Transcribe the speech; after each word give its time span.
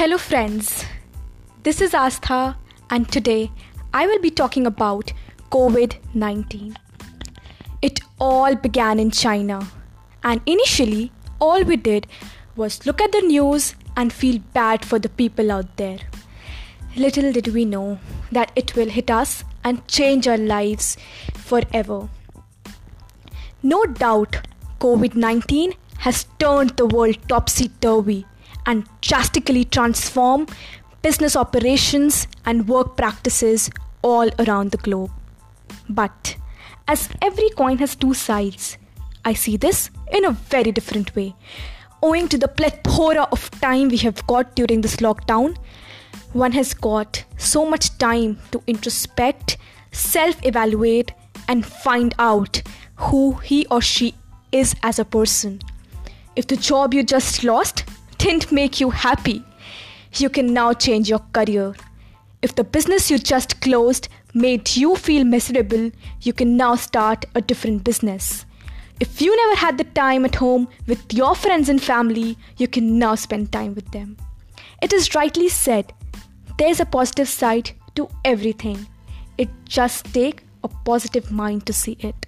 Hello, 0.00 0.16
friends. 0.16 0.86
This 1.62 1.82
is 1.82 1.92
Aastha, 1.92 2.56
and 2.88 3.06
today 3.12 3.50
I 3.92 4.06
will 4.06 4.18
be 4.20 4.30
talking 4.30 4.66
about 4.66 5.12
COVID 5.50 5.96
19. 6.14 6.74
It 7.82 8.00
all 8.18 8.54
began 8.54 8.98
in 8.98 9.10
China, 9.10 9.58
and 10.24 10.40
initially, 10.46 11.12
all 11.38 11.64
we 11.64 11.76
did 11.76 12.06
was 12.56 12.86
look 12.86 13.02
at 13.02 13.12
the 13.12 13.20
news 13.26 13.74
and 13.94 14.10
feel 14.10 14.40
bad 14.54 14.86
for 14.86 14.98
the 14.98 15.10
people 15.10 15.52
out 15.52 15.76
there. 15.76 15.98
Little 16.96 17.30
did 17.30 17.48
we 17.48 17.66
know 17.66 17.98
that 18.32 18.52
it 18.56 18.74
will 18.76 18.96
hit 18.98 19.10
us 19.10 19.44
and 19.64 19.86
change 19.86 20.26
our 20.26 20.38
lives 20.38 20.96
forever. 21.34 22.08
No 23.62 23.84
doubt, 23.84 24.42
COVID 24.80 25.14
19 25.14 25.74
has 26.08 26.26
turned 26.38 26.76
the 26.78 26.86
world 26.86 27.18
topsy 27.28 27.70
turvy 27.82 28.24
and 28.66 28.86
drastically 29.00 29.64
transform 29.64 30.46
business 31.02 31.36
operations 31.36 32.26
and 32.44 32.68
work 32.68 32.96
practices 32.96 33.70
all 34.02 34.28
around 34.38 34.70
the 34.70 34.76
globe. 34.78 35.10
But 35.88 36.36
as 36.88 37.08
every 37.22 37.50
coin 37.50 37.78
has 37.78 37.94
two 37.94 38.14
sides, 38.14 38.76
I 39.24 39.34
see 39.34 39.56
this 39.56 39.90
in 40.12 40.24
a 40.24 40.32
very 40.32 40.72
different 40.72 41.14
way. 41.14 41.34
Owing 42.02 42.28
to 42.28 42.38
the 42.38 42.48
plethora 42.48 43.28
of 43.30 43.50
time 43.60 43.88
we 43.88 43.98
have 43.98 44.26
got 44.26 44.56
during 44.56 44.80
this 44.80 44.96
lockdown, 44.96 45.56
one 46.32 46.52
has 46.52 46.72
got 46.72 47.24
so 47.36 47.66
much 47.66 47.96
time 47.98 48.38
to 48.52 48.60
introspect, 48.66 49.56
self 49.92 50.44
evaluate, 50.44 51.12
and 51.48 51.66
find 51.66 52.14
out 52.18 52.62
who 52.96 53.34
he 53.34 53.66
or 53.66 53.80
she 53.80 54.14
is 54.52 54.74
as 54.82 54.98
a 54.98 55.04
person. 55.04 55.60
If 56.36 56.46
the 56.46 56.56
job 56.56 56.94
you 56.94 57.02
just 57.02 57.44
lost 57.44 57.84
didn't 58.20 58.52
make 58.52 58.80
you 58.80 58.90
happy, 58.90 59.42
you 60.16 60.28
can 60.28 60.52
now 60.52 60.74
change 60.74 61.08
your 61.08 61.20
career. 61.32 61.74
If 62.42 62.54
the 62.54 62.64
business 62.64 63.10
you 63.10 63.18
just 63.18 63.62
closed 63.62 64.08
made 64.34 64.76
you 64.76 64.96
feel 64.96 65.24
miserable, 65.24 65.90
you 66.20 66.34
can 66.34 66.56
now 66.56 66.74
start 66.74 67.24
a 67.34 67.40
different 67.40 67.82
business. 67.82 68.44
If 69.00 69.22
you 69.22 69.34
never 69.34 69.58
had 69.58 69.78
the 69.78 69.84
time 69.84 70.26
at 70.26 70.34
home 70.34 70.68
with 70.86 71.14
your 71.14 71.34
friends 71.34 71.70
and 71.70 71.82
family, 71.82 72.36
you 72.58 72.68
can 72.68 72.98
now 72.98 73.14
spend 73.14 73.52
time 73.52 73.74
with 73.74 73.90
them. 73.90 74.18
It 74.82 74.92
is 74.92 75.14
rightly 75.14 75.48
said, 75.48 75.94
there's 76.58 76.80
a 76.80 76.84
positive 76.84 77.28
side 77.28 77.70
to 77.94 78.06
everything. 78.26 78.86
It 79.38 79.48
just 79.64 80.12
take 80.12 80.44
a 80.62 80.68
positive 80.68 81.32
mind 81.32 81.64
to 81.66 81.72
see 81.72 81.96
it. 82.00 82.26